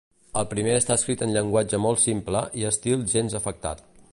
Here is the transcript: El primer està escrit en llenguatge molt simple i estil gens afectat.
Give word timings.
El 0.39 0.45
primer 0.53 0.71
està 0.77 0.95
escrit 0.99 1.21
en 1.25 1.35
llenguatge 1.35 1.81
molt 1.83 2.01
simple 2.07 2.41
i 2.63 2.67
estil 2.71 3.05
gens 3.13 3.37
afectat. 3.43 3.87